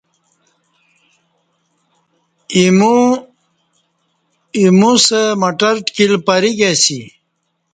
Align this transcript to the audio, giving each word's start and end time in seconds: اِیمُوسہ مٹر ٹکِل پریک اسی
اِیمُوسہ 4.55 5.21
مٹر 5.41 5.75
ٹکِل 5.85 6.13
پریک 6.25 6.59
اسی 6.69 6.99